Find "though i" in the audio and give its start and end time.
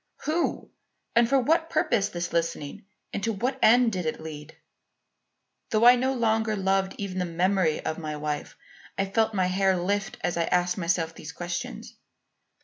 5.69-5.95